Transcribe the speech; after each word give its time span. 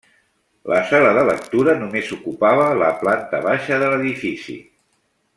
La 0.71 0.77
sala 0.91 1.09
de 1.17 1.25
lectura 1.29 1.75
només 1.81 2.09
ocupava 2.17 2.65
la 2.83 2.89
planta 3.05 3.43
baixa 3.47 3.77
de 3.83 3.91
l'edifici. 3.95 4.57